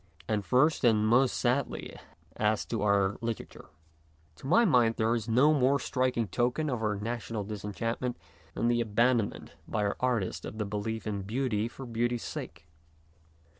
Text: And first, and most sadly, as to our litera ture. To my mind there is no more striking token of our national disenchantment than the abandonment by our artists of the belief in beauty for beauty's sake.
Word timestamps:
And 0.27 0.43
first, 0.43 0.83
and 0.83 1.05
most 1.07 1.37
sadly, 1.37 1.95
as 2.35 2.65
to 2.65 2.81
our 2.81 3.19
litera 3.21 3.45
ture. 3.45 3.69
To 4.37 4.47
my 4.47 4.65
mind 4.65 4.95
there 4.95 5.13
is 5.13 5.29
no 5.29 5.53
more 5.53 5.79
striking 5.79 6.27
token 6.27 6.71
of 6.71 6.81
our 6.81 6.95
national 6.95 7.43
disenchantment 7.43 8.17
than 8.55 8.67
the 8.67 8.81
abandonment 8.81 9.53
by 9.67 9.83
our 9.83 9.97
artists 9.99 10.43
of 10.43 10.57
the 10.57 10.65
belief 10.65 11.05
in 11.05 11.21
beauty 11.21 11.67
for 11.67 11.85
beauty's 11.85 12.23
sake. 12.23 12.65